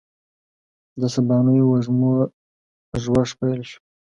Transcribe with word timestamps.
د 0.99 1.01
سبانیو 1.15 1.69
وږمو 1.71 2.11
ږوږ 3.03 3.29
پیل 3.39 3.59
شو 3.69 3.79